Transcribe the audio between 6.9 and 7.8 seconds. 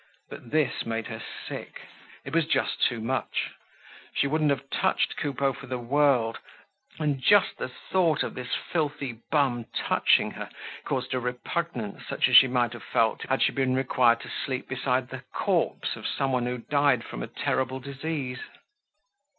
and just the